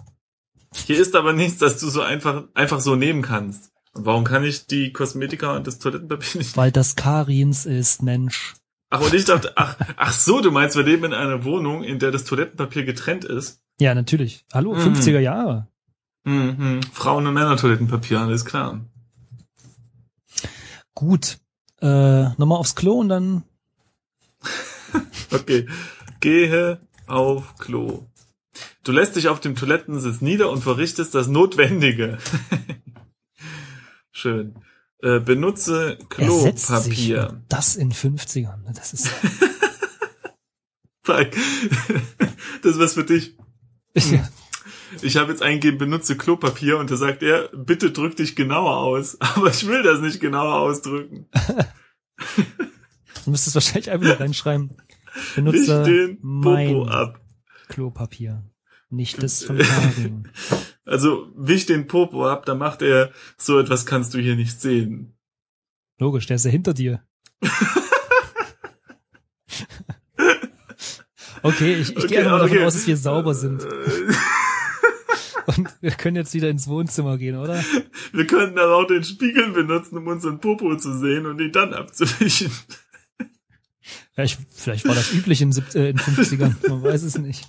[0.86, 3.72] Hier ist aber nichts, das du so einfach, einfach so nehmen kannst.
[3.94, 8.56] Und warum kann ich die Kosmetika und das Toilettenpapier nicht Weil das Karins ist, Mensch.
[8.90, 12.00] Ach, und ich dachte, ach, ach so, du meinst, wir leben in einer Wohnung, in
[12.00, 13.62] der das Toilettenpapier getrennt ist.
[13.80, 14.46] Ja, natürlich.
[14.54, 14.80] Hallo, Mhm.
[14.94, 15.68] 50er Jahre.
[16.24, 16.82] Mhm.
[16.92, 18.82] Frauen- und Männer-Toilettenpapier, alles klar.
[20.94, 21.38] Gut.
[21.82, 23.44] Äh, nochmal aufs Klo und dann
[25.32, 25.68] Okay.
[26.20, 28.08] Gehe auf Klo.
[28.84, 32.18] Du lässt dich auf dem Toilettensitz nieder und verrichtest das Notwendige.
[34.12, 34.56] Schön.
[35.04, 36.06] Äh, benutze er.
[36.08, 37.44] Klopapier.
[37.50, 38.64] Das in 50ern.
[38.74, 39.08] Das ist,
[41.04, 41.30] Fuck.
[42.64, 43.38] Das ist was für dich.
[43.98, 44.30] Ja,
[45.02, 49.18] Ich habe jetzt eingegeben, benutze Klopapier und da sagt er, bitte drück dich genauer aus.
[49.22, 51.28] Aber ich will das nicht genauer ausdrücken.
[53.26, 54.78] du müsstest wahrscheinlich einfach nur reinschreiben.
[55.36, 57.20] Nicht Benutze den mein Popo ab.
[57.70, 58.44] Klopapier.
[58.90, 60.30] Nicht das von Karin.
[60.86, 65.18] Also wisch den Popo ab, da macht er, so etwas kannst du hier nicht sehen.
[65.98, 67.04] Logisch, der ist ja hinter dir.
[71.48, 73.66] Okay, ich, ich gehe einfach mal davon aus, dass wir sauber sind.
[75.46, 77.64] Und wir können jetzt wieder ins Wohnzimmer gehen, oder?
[78.12, 81.74] Wir könnten dann auch den Spiegel benutzen, um unseren Popo zu sehen und ihn dann
[81.74, 82.52] abzuwischen.
[84.18, 87.48] Ja, ich, vielleicht war das üblich in, äh, in 50ern, man weiß es nicht.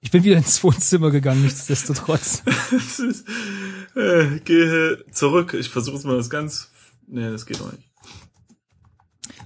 [0.00, 2.42] Ich bin wieder ins Wohnzimmer gegangen, nichtsdestotrotz.
[2.72, 3.24] Ist,
[3.94, 5.54] äh, gehe zurück.
[5.54, 6.72] Ich versuche mal das ganz.
[7.06, 7.91] Nee, das geht auch nicht.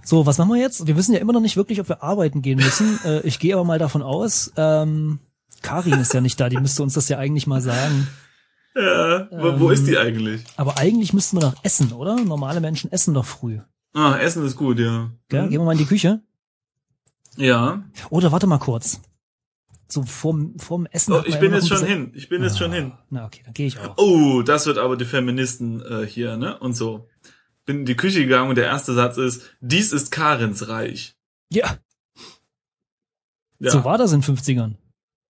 [0.09, 0.87] So, was machen wir jetzt?
[0.87, 2.99] Wir wissen ja immer noch nicht wirklich, ob wir arbeiten gehen müssen.
[3.05, 5.19] Äh, ich gehe aber mal davon aus, ähm,
[5.63, 8.07] Karin ist ja nicht da, die müsste uns das ja eigentlich mal sagen.
[8.77, 9.73] Ja, wo, wo Ähm.
[9.73, 10.45] ist die eigentlich?
[10.57, 12.17] Aber eigentlich müssten wir doch essen, oder?
[12.23, 13.59] Normale Menschen essen doch früh.
[13.95, 15.11] Ah, Essen ist gut, ja.
[15.29, 15.43] Gell?
[15.43, 15.51] Hm?
[15.51, 16.21] Gehen wir mal in die Küche.
[17.37, 17.83] Ja.
[18.11, 19.01] Oder warte mal kurz.
[19.89, 21.15] So vorm, vorm Essen.
[21.15, 22.13] Oh, ich bin noch jetzt schon hin.
[22.15, 22.93] Ich bin jetzt schon Ah, hin.
[23.11, 23.95] Na okay, dann gehe ich auch.
[23.97, 26.59] Oh, das wird aber die Feministen äh, hier, ne?
[26.59, 27.09] Und so.
[27.67, 31.15] Bin in die Küche gegangen und der erste Satz ist, dies ist Karins Reich.
[31.53, 31.79] Ja,
[33.59, 33.71] Ja.
[33.71, 34.75] so war das in 50ern.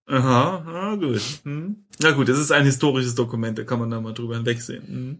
[0.05, 1.21] Aha, ah, gut.
[1.43, 1.85] Hm.
[1.99, 4.87] Na gut, es ist ein historisches Dokument, da kann man da mal drüber hinwegsehen.
[4.87, 5.19] Hm.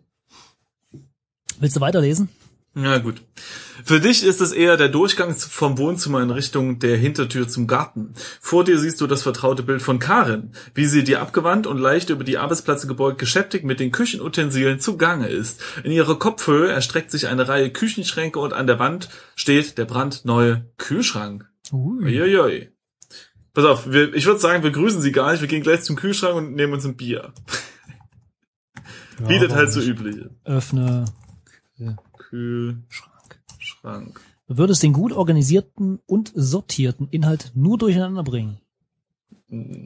[1.60, 2.30] Willst du weiterlesen?
[2.78, 3.24] Ja, gut.
[3.84, 8.14] Für dich ist es eher der Durchgang vom Wohnzimmer in Richtung der Hintertür zum Garten.
[8.40, 12.12] Vor dir siehst du das vertraute Bild von Karin, wie sie dir abgewandt und leicht
[12.12, 15.60] über die Arbeitsplätze gebeugt geschäftig mit den Küchenutensilien zugange ist.
[15.84, 20.70] In ihrer Kopfhöhe erstreckt sich eine Reihe Küchenschränke und an der Wand steht der brandneue
[20.78, 21.50] Kühlschrank.
[21.72, 22.04] Ui.
[22.04, 22.70] Uiuiui.
[23.56, 25.96] Pass auf, wir, ich würde sagen, wir grüßen sie gar nicht, wir gehen gleich zum
[25.96, 27.34] Kühlschrank und nehmen uns ein Bier.
[29.20, 30.30] Ja, Wie das halt so üblich ist.
[30.46, 31.06] Öffne
[32.30, 33.40] Kühlschrank.
[33.60, 34.20] Schrank.
[34.48, 38.60] Du würdest den gut organisierten und sortierten Inhalt nur durcheinander bringen.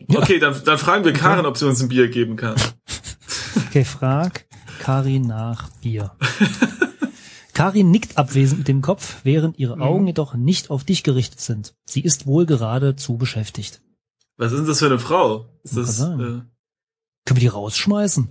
[0.07, 2.55] Okay, dann, dann fragen wir Karin, ob sie uns ein Bier geben kann.
[3.67, 4.45] Okay, frag
[4.79, 6.11] Karin nach Bier.
[7.53, 9.81] Karin nickt abwesend mit dem Kopf, während ihre Mhm.
[9.83, 11.75] Augen jedoch nicht auf dich gerichtet sind.
[11.85, 13.81] Sie ist wohl gerade zu beschäftigt.
[14.37, 15.45] Was ist denn das für eine Frau?
[15.63, 16.45] Ist das, äh, Können
[17.27, 18.29] wir die rausschmeißen?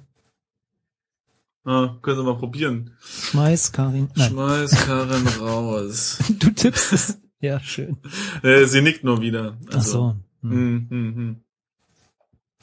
[1.64, 2.96] Ah, können Sie mal probieren.
[3.00, 4.10] Schmeiß Karin.
[4.16, 6.18] Nein, Schmeiß Karin raus.
[6.38, 7.18] du tippst es.
[7.40, 7.96] Ja, schön.
[8.42, 9.56] Äh, sie nickt nur wieder.
[9.70, 10.16] Ach Also, so.
[10.42, 10.50] Hm.
[10.50, 11.44] Hm, hm, hm.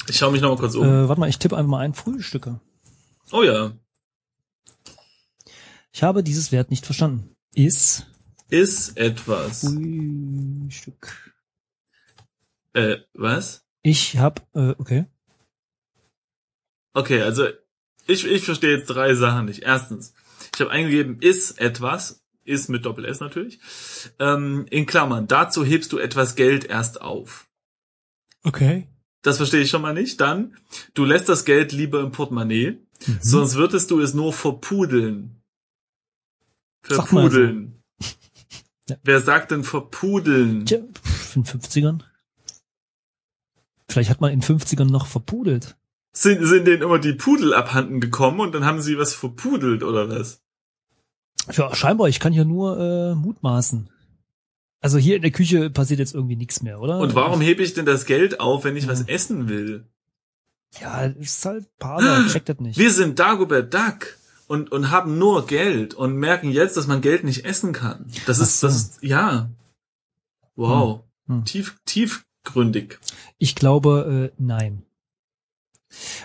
[0.10, 0.86] Ich schaue mich noch mal kurz um.
[0.86, 2.60] Äh, warte mal, ich tippe einfach mal ein Frühstücke.
[3.32, 3.74] Oh ja.
[5.92, 7.36] Ich habe dieses Wert nicht verstanden.
[7.54, 8.06] Ist
[8.50, 9.62] Ist etwas.
[9.62, 11.34] Frühstück.
[12.74, 13.66] Äh, was?
[13.82, 15.06] Ich hab, äh, okay.
[16.94, 17.48] Okay, also
[18.08, 19.64] ich, ich verstehe jetzt drei Sachen nicht.
[19.64, 20.14] Erstens,
[20.54, 23.60] ich habe eingegeben, ist etwas, ist mit Doppel S natürlich,
[24.20, 27.48] ähm, in Klammern, dazu hebst du etwas Geld erst auf.
[28.44, 28.88] Okay.
[29.22, 30.22] Das verstehe ich schon mal nicht.
[30.22, 30.56] Dann,
[30.94, 33.20] du lässt das Geld lieber im Portemonnaie, Mhm.
[33.22, 35.42] sonst würdest du es nur verpudeln.
[36.90, 37.02] Mal so.
[37.04, 37.74] Verpudeln.
[38.90, 38.96] Ja.
[39.04, 40.66] Wer sagt denn verpudeln?
[40.66, 40.78] Tja,
[41.36, 42.00] in 50ern.
[43.90, 45.76] Vielleicht hat man in 50ern noch verpudelt.
[46.20, 50.10] Sind, sind denen immer die Pudel abhanden gekommen und dann haben sie was verpudelt oder
[50.10, 50.42] was?
[51.52, 53.90] Ja, scheinbar, ich kann hier nur äh, mutmaßen.
[54.82, 56.98] Also hier in der Küche passiert jetzt irgendwie nichts mehr, oder?
[56.98, 58.90] Und warum hebe ich denn das Geld auf, wenn ich Ja.
[58.90, 59.86] was essen will?
[60.82, 62.80] Ja, ist halt Parser, checkt das nicht.
[62.80, 67.26] Wir sind Dagobert Duck und, und haben nur Geld und merken jetzt, dass man Geld
[67.26, 68.08] nicht essen kann.
[68.26, 68.68] Das ist, so.
[68.68, 69.52] das ist, ja.
[70.56, 71.02] Wow.
[71.28, 71.36] Hm.
[71.36, 71.46] Hm.
[71.46, 72.98] Tief, tiefgründig.
[73.38, 74.82] Ich glaube, äh, nein.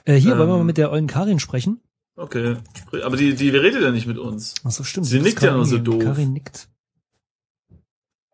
[0.04, 0.38] Äh, hier, Ähm.
[0.38, 1.80] wollen wir mal mit der ollen Karin sprechen?
[2.16, 2.56] Okay.
[3.02, 4.54] Aber die, die redet ja nicht mit uns.
[4.64, 5.06] Ach so, stimmt.
[5.06, 6.02] Sie das nickt ja nur so doof.
[6.02, 6.68] Karin nickt.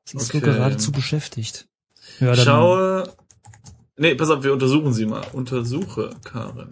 [0.05, 0.41] Sie ist Okay.
[0.41, 1.69] nur geradezu beschäftigt.
[2.19, 3.15] Ja, dann, Schaue.
[3.97, 5.25] Nee, pass auf, wir untersuchen sie mal.
[5.33, 6.71] Untersuche Karin.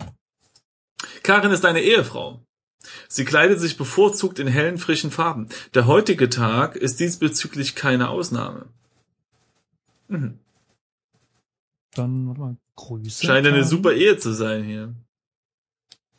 [1.22, 2.40] Karin ist eine Ehefrau.
[3.08, 5.48] Sie kleidet sich bevorzugt in hellen, frischen Farben.
[5.74, 8.66] Der heutige Tag ist diesbezüglich keine Ausnahme.
[10.08, 10.38] Mhm.
[11.98, 13.24] Dann, warte mal, Grüße.
[13.26, 14.94] Scheint eine super Ehe zu sein hier.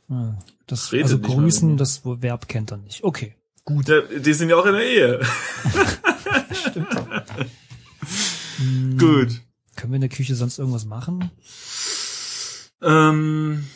[0.10, 3.04] Ah, das, Redet also grüßen, das Verb kennt er nicht.
[3.04, 3.36] Okay.
[3.66, 3.88] Gut.
[3.90, 5.20] Ja, die sind ja auch in der Ehe.
[8.58, 9.42] Hm, Gut.
[9.76, 11.30] Können wir in der Küche sonst irgendwas machen?
[12.82, 13.68] Ähm,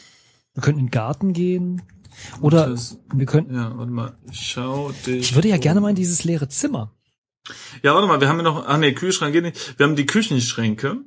[0.54, 1.82] Wir könnten in den Garten gehen.
[2.40, 3.56] Oder das, wir könnten.
[3.56, 4.18] ja, warte mal.
[4.32, 5.20] Schau dich.
[5.30, 5.62] Ich würde ja um.
[5.62, 6.94] gerne mal in dieses leere Zimmer.
[7.84, 9.78] Ja, warte mal, wir haben ja noch, ach nee, Kühlschrank geht nicht.
[9.80, 11.02] Wir haben die Küchenschränke.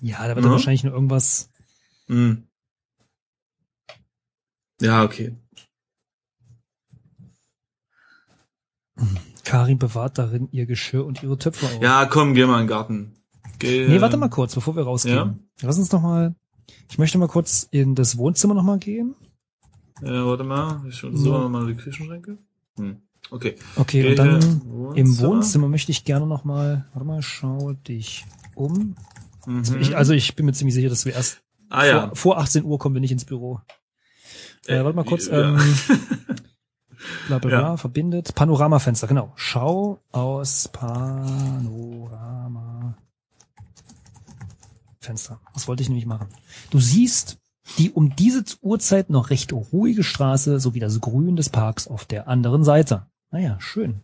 [0.00, 0.44] Ja, da wird Mhm.
[0.44, 1.50] ja wahrscheinlich nur irgendwas.
[2.08, 2.46] Hm.
[4.80, 5.34] Ja, okay.
[9.44, 11.82] Karin bewahrt darin ihr Geschirr und ihre Töpfe auf.
[11.82, 13.12] Ja, komm, geh mal in den Garten.
[13.58, 15.48] Geh, Nee, warte mal kurz, bevor wir rausgehen.
[15.62, 16.34] Lass uns noch mal.
[16.90, 19.14] Ich möchte mal kurz in das Wohnzimmer noch mal gehen.
[20.02, 20.82] Ja, warte mal.
[20.88, 21.48] Ich so Ja.
[21.48, 22.36] mal die Küchenschränke.
[22.76, 23.00] Hm.
[23.30, 23.56] Okay.
[23.76, 24.96] Okay, Geh und dann Wohnzimmer.
[24.96, 26.86] im Wohnzimmer möchte ich gerne noch mal.
[26.92, 28.94] Warte mal, schau dich um.
[29.46, 29.64] Mhm.
[29.80, 32.06] Ich, also ich bin mir ziemlich sicher, dass wir erst ah ja.
[32.08, 33.60] vor, vor 18 Uhr kommen wir nicht ins Büro.
[34.66, 35.26] Äh, Äh, warte mal kurz.
[35.26, 35.54] ja.
[35.56, 35.76] Ähm,
[37.28, 37.76] bla bla bla, Ja.
[37.76, 38.34] verbindet.
[38.34, 39.32] Panoramafenster, genau.
[39.36, 42.96] Schau aus Panorama.
[45.00, 45.40] Fenster.
[45.54, 46.26] Was wollte ich nämlich machen?
[46.70, 47.38] Du siehst
[47.78, 52.26] die um diese Uhrzeit noch recht ruhige Straße sowie das Grün des Parks auf der
[52.28, 53.06] anderen Seite.
[53.30, 54.02] Naja, schön.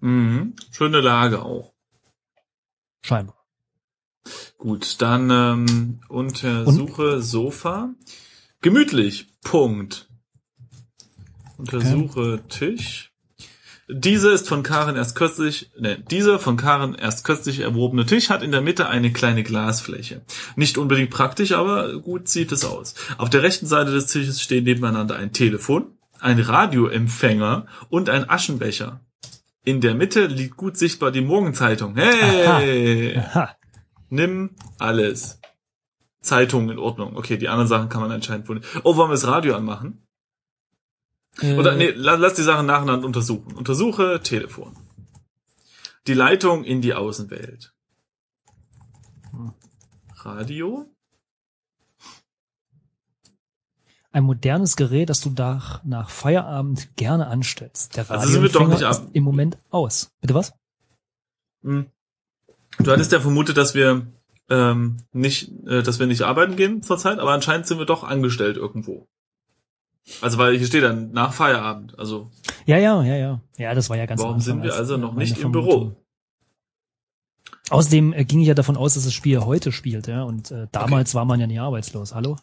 [0.00, 0.54] Mhm.
[0.70, 1.72] Schöne Lage auch.
[3.02, 3.36] Scheinbar.
[4.58, 7.94] Gut, dann ähm, untersuche Sofa.
[8.60, 9.28] Gemütlich.
[9.42, 10.08] Punkt.
[11.56, 13.12] Untersuche Tisch.
[13.92, 18.42] Diese ist von Karen erst kürzlich, ne, dieser von Karen erst kürzlich erworbene Tisch hat
[18.42, 20.22] in der Mitte eine kleine Glasfläche.
[20.54, 22.94] Nicht unbedingt praktisch, aber gut sieht es aus.
[23.18, 25.86] Auf der rechten Seite des Tisches stehen nebeneinander ein Telefon,
[26.20, 29.00] ein Radioempfänger und ein Aschenbecher.
[29.64, 31.96] In der Mitte liegt gut sichtbar die Morgenzeitung.
[31.96, 33.18] Hey!
[33.18, 33.56] Aha.
[34.10, 35.40] Nimm alles.
[36.20, 37.16] Zeitung in Ordnung.
[37.16, 38.68] Okay, die anderen Sachen kann man anscheinend wohl nicht.
[38.84, 40.06] Oh, wollen wir das Radio anmachen?
[41.40, 43.54] Äh, Oder nee, la- lass die Sachen nacheinander untersuchen.
[43.54, 44.76] Untersuche Telefon.
[46.06, 47.72] Die Leitung in die Außenwelt.
[50.16, 50.86] Radio?
[54.12, 57.96] Ein modernes Gerät, das du nach, nach Feierabend gerne anstellst.
[57.96, 60.10] Der Also sind wir doch nicht ab- ist im Moment aus.
[60.20, 60.52] Bitte was?
[61.62, 61.90] Hm.
[62.78, 64.06] Du hattest ja vermutet, dass wir
[64.48, 68.56] ähm, nicht, äh, dass wir nicht arbeiten gehen zurzeit, aber anscheinend sind wir doch angestellt
[68.56, 69.08] irgendwo.
[70.20, 71.98] Also weil hier steht dann nach Feierabend.
[71.98, 72.30] Also
[72.66, 73.40] Ja, ja, ja, ja.
[73.58, 75.52] Ja, das war ja ganz warum Anfang sind wir als, also noch nicht im.
[75.52, 75.94] Büro?
[77.70, 80.22] Außerdem äh, ging ich ja davon aus, dass das Spiel heute spielt, ja.
[80.24, 82.14] Und äh, damals war man ja nie arbeitslos.
[82.14, 82.36] Hallo?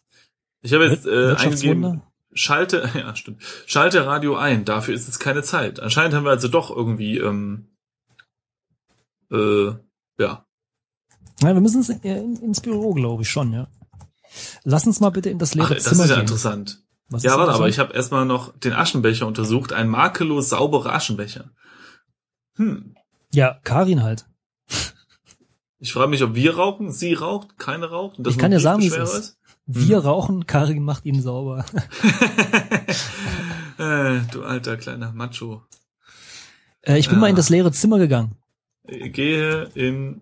[0.62, 2.02] Ich habe jetzt äh, eingegeben,
[2.34, 4.63] schalte, ja stimmt, schalte Radio ein.
[4.63, 5.80] Dafür ist jetzt keine Zeit.
[5.80, 7.68] Anscheinend haben wir also doch irgendwie, ähm,
[9.32, 9.74] äh,
[10.17, 10.45] ja.
[11.41, 13.67] Ja, wir müssen ins, äh, ins Büro, glaube ich schon, ja.
[14.63, 16.21] Lass uns mal bitte in das Ach, leere das Zimmer ist ja gehen.
[16.23, 16.84] interessant.
[17.10, 19.71] Was Ja, ist warte, aber ich habe erstmal noch den Aschenbecher untersucht.
[19.71, 21.51] Ein makellos sauberer Aschenbecher.
[22.56, 22.95] Hm.
[23.34, 24.25] Ja, Karin halt.
[25.80, 28.17] Ich frage mich, ob wir rauchen, sie raucht, keine raucht.
[28.17, 29.38] Und das Ich kann dir sagen, wie es Briefbeschwerer ist.
[29.67, 30.06] Wir Mhm.
[30.08, 31.63] rauchen, Karin macht ihn sauber.
[33.77, 35.63] äh, du alter kleiner Macho.
[36.82, 37.21] Äh, ich bin Ja.
[37.21, 38.36] mal in das leere Zimmer gegangen.
[38.88, 40.21] Ich gehe in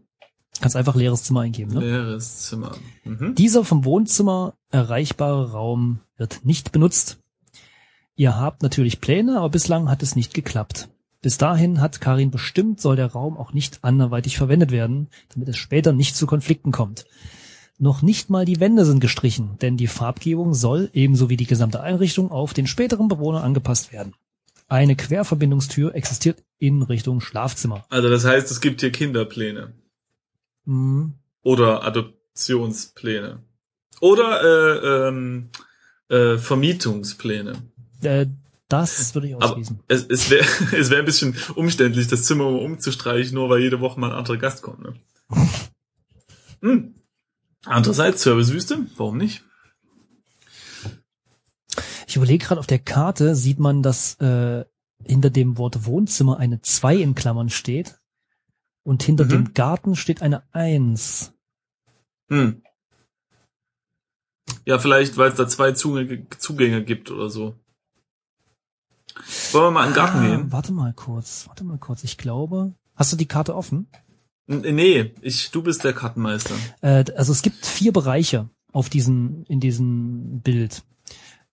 [0.61, 1.81] Kannst einfach leeres Zimmer eingeben, ne?
[1.81, 2.75] leeres Zimmer.
[3.03, 3.35] Mhm.
[3.35, 7.17] Dieser vom Wohnzimmer erreichbare Raum wird nicht benutzt.
[8.15, 10.87] Ihr habt natürlich Pläne, aber bislang hat es nicht geklappt.
[11.21, 15.57] Bis dahin hat Karin bestimmt, soll der Raum auch nicht anderweitig verwendet werden, damit es
[15.57, 17.05] später nicht zu Konflikten kommt.
[17.77, 21.81] Noch nicht mal die Wände sind gestrichen, denn die Farbgebung soll, ebenso wie die gesamte
[21.81, 24.13] Einrichtung, auf den späteren Bewohner angepasst werden.
[24.67, 27.85] Eine Querverbindungstür existiert in Richtung Schlafzimmer.
[27.89, 29.73] Also das heißt, es gibt hier Kinderpläne.
[30.65, 33.43] Hm, Oder Adoptionspläne.
[34.01, 35.49] Oder äh, ähm,
[36.09, 37.53] äh, Vermietungspläne.
[38.01, 38.25] äh,
[38.67, 39.79] das würde ich Aber ausschließen.
[39.87, 43.99] es, es wäre es wär ein bisschen umständlich, das Zimmer umzustreichen, nur weil jede Woche
[43.99, 44.81] mal ein anderer Gast kommt.
[44.81, 44.95] Ne?
[46.61, 46.95] hm.
[47.65, 49.43] Andererseits Servicewüste, warum nicht?
[52.07, 54.65] Ich überlege gerade, auf der Karte sieht man, dass äh,
[55.03, 57.99] hinter dem Wort Wohnzimmer eine 2 in Klammern steht
[58.83, 59.29] und hinter Mhm.
[59.29, 61.33] dem Garten steht eine 1.
[62.29, 62.61] Hm.
[64.65, 67.55] Ja, vielleicht, weil es da zwei Zugänge, Zugänge gibt oder so.
[69.51, 70.51] Wollen wir mal in den Garten Ah, gehen?
[70.51, 72.03] Warte mal kurz, warte mal kurz.
[72.03, 73.87] Ich glaube, hast du die Karte offen?
[74.47, 76.53] N nee, ich, du bist der Kartenmeister.
[76.81, 80.83] Äh, also es gibt vier Bereiche auf diesen, in diesem Bild.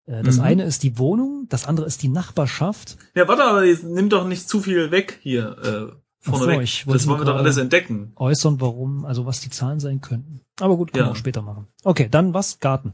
[0.06, 0.42] Äh, das Mhm.
[0.42, 2.96] eine ist die Wohnung, das andere ist die Nachbarschaft.
[3.14, 5.92] Ja, warte, aber jetzt nimm doch nicht zu viel weg hier äh,
[6.24, 6.60] Ach so, vorne weg.
[6.62, 8.12] ich wollte Das wollen wir doch alles entdecken.
[8.16, 10.40] Äußern, warum, also was die Zahlen sein könnten.
[10.60, 11.08] Aber gut, können Ja.
[11.08, 11.66] wir auch später machen.
[11.84, 12.58] Okay, dann was?
[12.60, 12.92] Garten.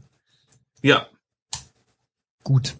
[0.81, 1.07] Ja,
[2.43, 2.75] Gut.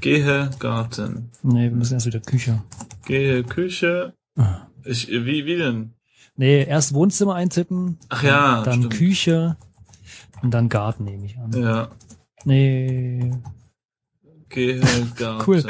[0.00, 2.62] gehe Garten, Nee, wir müssen erst wieder Küche.
[3.04, 4.14] gehe Küche.
[4.36, 4.66] Ah.
[4.84, 5.92] Ich, wie, wie denn?
[6.36, 7.98] Nee, erst Wohnzimmer eintippen.
[8.08, 8.94] Ach ja, Dann stimmt.
[8.94, 9.56] Küche.
[10.42, 11.52] Und dann Garten nehme ich an.
[11.52, 11.90] Ja,
[12.44, 13.32] Nee.
[14.48, 14.80] gehe
[15.16, 15.44] Garten.
[15.50, 15.64] Cool.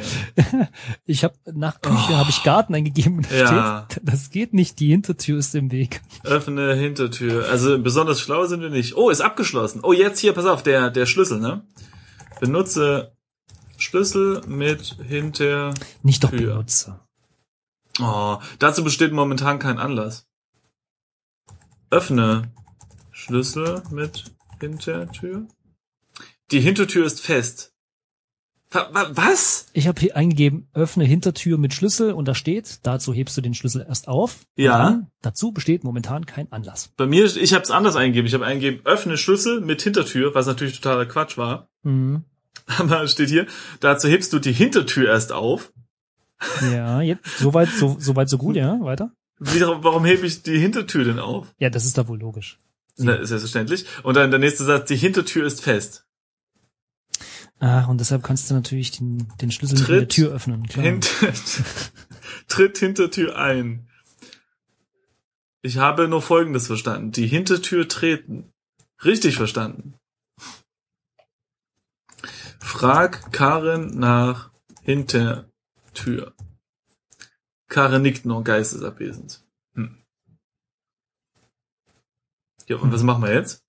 [1.04, 2.16] Ich habe nach Küche Oh.
[2.16, 3.86] habe ich Garten eingegeben und da Ja.
[3.90, 6.00] steht, das geht nicht, die Hintertür ist im Weg.
[6.24, 7.48] Öffne Hintertür.
[7.48, 8.96] Also besonders schlau sind wir nicht.
[8.96, 9.80] Oh, ist abgeschlossen.
[9.82, 11.62] Oh, jetzt hier, pass auf, der, der Schlüssel, ne?
[12.40, 13.12] Benutze
[13.76, 15.74] Schlüssel mit Hintertür.
[16.02, 16.54] Nicht doch Tür.
[16.54, 17.00] benutze.
[18.00, 20.26] Oh, dazu besteht momentan kein Anlass.
[21.90, 22.52] Öffne
[23.10, 24.30] Schlüssel mit
[24.60, 25.46] Hintertür.
[26.50, 27.72] Die Hintertür ist fest.
[28.72, 29.66] Wa- wa- Was?
[29.72, 33.54] Ich habe hier eingegeben, öffne Hintertür mit Schlüssel und da steht, dazu hebst du den
[33.54, 34.46] Schlüssel erst auf.
[34.56, 34.78] Ja.
[34.78, 36.90] Dann, dazu besteht momentan kein Anlass.
[36.96, 38.26] Bei mir, ich habe es anders eingegeben.
[38.28, 41.68] Ich habe eingegeben, öffne Schlüssel mit Hintertür, was natürlich totaler Quatsch war.
[41.82, 42.24] Mhm.
[42.78, 43.46] Aber es steht hier,
[43.80, 45.72] dazu hebst du die Hintertür erst auf.
[46.72, 49.10] Ja, jetzt, soweit, so, soweit so gut, ja, weiter.
[49.40, 51.48] Wie, warum hebe ich die Hintertür denn auf?
[51.58, 52.58] Ja, das ist da wohl logisch.
[52.96, 53.86] Na, ist selbstverständlich.
[54.02, 56.06] Und dann der nächste Satz, die Hintertür ist fest.
[57.60, 60.66] Ach, und deshalb kannst du natürlich den, den Schlüssel Tritt in der Tür öffnen.
[60.66, 60.84] Klar.
[60.84, 61.32] Hinter,
[62.48, 63.88] tritt Hintertür ein.
[65.62, 67.12] Ich habe nur Folgendes verstanden.
[67.12, 68.50] Die Hintertür treten.
[69.04, 69.94] Richtig verstanden.
[72.58, 74.50] Frag Karin nach
[74.82, 76.34] Hintertür.
[77.68, 79.42] Karin nickt nur geistesabwesend.
[79.74, 79.98] Hm.
[82.70, 83.64] Ja, und was machen wir jetzt?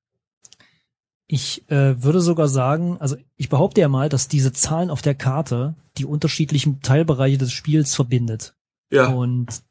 [1.25, 5.15] Ich äh, würde sogar sagen, also ich behaupte ja mal, dass diese Zahlen auf der
[5.15, 8.53] Karte die unterschiedlichen Teilbereiche des Spiels verbindet.
[8.91, 9.63] Ja, Und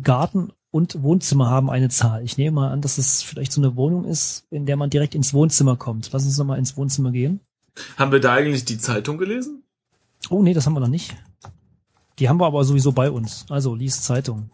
[0.00, 2.22] Garten und Wohnzimmer haben eine Zahl.
[2.22, 5.16] Ich nehme mal an, dass es vielleicht so eine Wohnung ist, in der man direkt
[5.16, 6.08] ins Wohnzimmer kommt.
[6.12, 7.40] Lass uns nochmal ins Wohnzimmer gehen.
[7.96, 9.64] Haben wir da eigentlich die Zeitung gelesen?
[10.28, 11.16] Oh nee, das haben wir noch nicht.
[12.20, 13.46] Die haben wir aber sowieso bei uns.
[13.48, 14.48] Also lies Zeitung.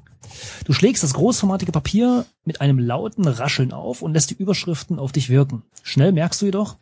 [0.64, 5.12] Du schlägst das großformatige Papier mit einem lauten Rascheln auf und lässt die Überschriften auf
[5.12, 5.62] dich wirken.
[5.83, 6.76] Schnell merkst du jedoch,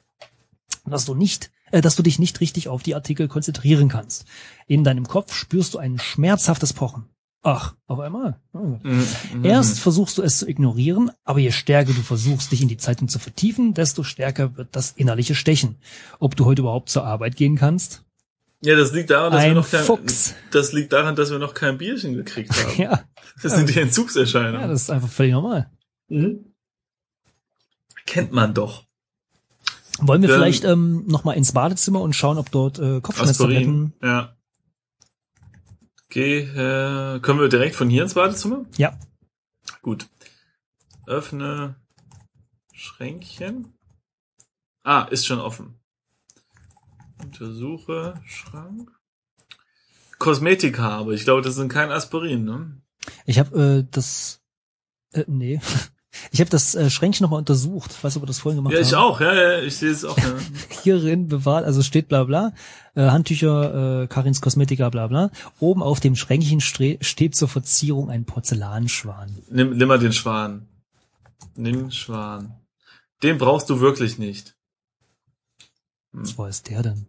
[0.87, 4.25] dass du nicht, äh, dass du dich nicht richtig auf die Artikel konzentrieren kannst.
[4.67, 7.05] In deinem Kopf spürst du ein schmerzhaftes Pochen.
[7.47, 8.41] Ach, auf einmal.
[8.55, 9.45] Mhm.
[9.45, 13.09] Erst versuchst du es zu ignorieren, aber je stärker du versuchst, dich in die Zeitung
[13.09, 15.77] zu vertiefen, desto stärker wird das innerliche Stechen.
[16.21, 18.04] Ob du heute überhaupt zur Arbeit gehen kannst?
[18.65, 20.35] Ja, das liegt daran, dass wir noch kein, Fuchs.
[20.51, 22.73] das liegt daran, dass wir noch kein Bierchen gekriegt haben.
[22.83, 23.05] Ja,
[23.43, 24.69] Das sind die ja, Entzugserscheinungen.
[24.71, 25.71] das ist einfach völlig normal.
[26.09, 26.55] Mhm.
[28.07, 28.85] Kennt man doch.
[30.01, 33.93] Wollen wir Dann- vielleicht ähm, noch mal ins Badezimmer und schauen, ob dort äh, Kopfschmerztabletten...
[34.03, 34.37] Ja.
[36.09, 38.65] Geh, äh, können wir direkt von hier ins Badezimmer?
[38.77, 38.99] Ja,
[39.83, 40.07] Gut.
[41.07, 41.77] Öffne
[42.73, 43.75] Schränkchen.
[44.83, 45.79] Ah, ist schon offen.
[47.23, 48.91] Untersuche Schrank.
[50.19, 52.81] Kosmetika, aber ich glaube, das sind kein Aspirin, ne?
[53.27, 54.41] ich habe äh, das...
[55.13, 55.61] Äh, nee.
[56.31, 58.03] Ich habe das äh, Schränkchen nochmal untersucht.
[58.03, 58.87] Weißt du, ob wir das vorhin gemacht Ja, haben?
[58.87, 60.17] ich auch, ja, ja, ich sehe es auch.
[60.17, 60.37] Ja.
[60.85, 62.53] hierin bewahrt, also steht bla bla,
[62.95, 65.31] äh, Handtücher, äh, Karins Kosmetika bla bla.
[65.59, 69.43] Oben auf dem Schränkchen steht zur Verzierung ein Porzellanschwan.
[69.51, 70.69] Nimm, nimm mal den Schwan.
[71.57, 72.61] Nimm Schwan.
[73.25, 74.55] Den brauchst du wirklich nicht.
[76.15, 77.07] Was war es der denn?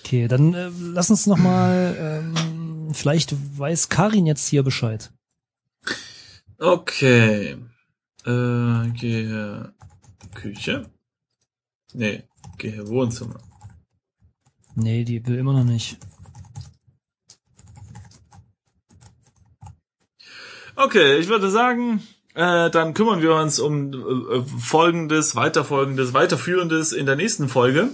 [0.00, 5.12] Okay, dann äh, lass uns noch mal, ähm, vielleicht weiß Karin jetzt hier Bescheid.
[6.58, 7.56] Okay.
[8.24, 9.72] Äh, gehe
[10.34, 10.90] Küche.
[11.92, 12.24] Nee,
[12.58, 13.40] gehe Wohnzimmer.
[14.74, 15.98] Nee, die will immer noch nicht.
[20.74, 22.02] Okay, ich würde sagen,
[22.38, 27.88] äh, dann kümmern wir uns um äh, Folgendes, Weiterfolgendes, Weiterführendes in der nächsten Folge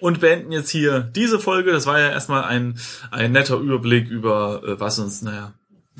[0.00, 1.70] und beenden jetzt hier diese Folge.
[1.70, 2.78] Das war ja erstmal ein,
[3.10, 5.52] ein netter Überblick über, äh, was uns, naja,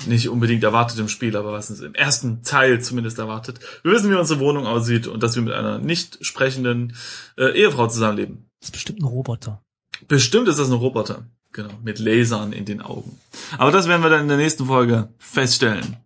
[0.07, 3.59] nicht unbedingt erwartet im Spiel, aber was uns im ersten Teil zumindest erwartet.
[3.83, 6.95] Wir wissen, wie unsere Wohnung aussieht und dass wir mit einer nicht sprechenden
[7.37, 8.49] äh, Ehefrau zusammenleben.
[8.61, 9.61] Das ist bestimmt ein Roboter.
[10.07, 11.27] Bestimmt ist das ein Roboter.
[11.51, 13.19] Genau, mit Lasern in den Augen.
[13.59, 15.97] Aber das werden wir dann in der nächsten Folge feststellen.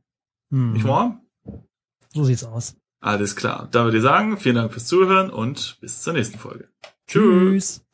[0.52, 0.74] Hm.
[0.74, 1.22] Nicht wahr?
[2.16, 2.78] So sieht's aus.
[3.02, 3.68] Alles klar.
[3.72, 6.70] Da würde ich sagen, vielen Dank fürs Zuhören und bis zur nächsten Folge.
[7.08, 7.85] Tschüss.